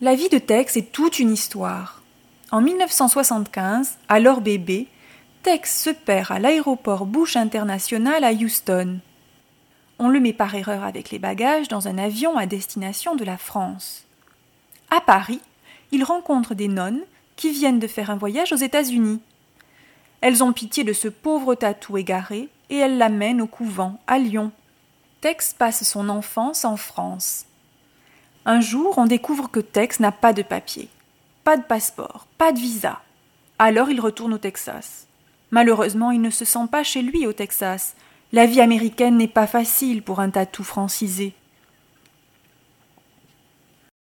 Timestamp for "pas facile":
39.28-40.02